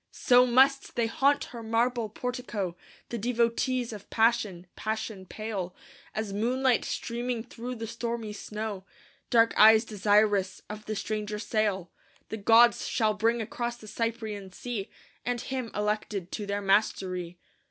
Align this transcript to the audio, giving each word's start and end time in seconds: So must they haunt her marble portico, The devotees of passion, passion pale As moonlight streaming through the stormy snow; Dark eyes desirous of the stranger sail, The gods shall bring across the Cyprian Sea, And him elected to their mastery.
So 0.09 0.47
must 0.47 0.95
they 0.95 1.05
haunt 1.05 1.43
her 1.53 1.61
marble 1.61 2.09
portico, 2.09 2.75
The 3.09 3.19
devotees 3.19 3.93
of 3.93 4.09
passion, 4.09 4.65
passion 4.75 5.27
pale 5.27 5.75
As 6.15 6.33
moonlight 6.33 6.83
streaming 6.83 7.43
through 7.43 7.75
the 7.75 7.85
stormy 7.85 8.33
snow; 8.33 8.83
Dark 9.29 9.53
eyes 9.55 9.85
desirous 9.85 10.59
of 10.71 10.85
the 10.87 10.95
stranger 10.95 11.37
sail, 11.37 11.91
The 12.29 12.37
gods 12.37 12.87
shall 12.87 13.13
bring 13.13 13.43
across 13.43 13.77
the 13.77 13.87
Cyprian 13.87 14.51
Sea, 14.51 14.89
And 15.23 15.39
him 15.39 15.69
elected 15.75 16.31
to 16.31 16.47
their 16.47 16.61
mastery. 16.61 17.37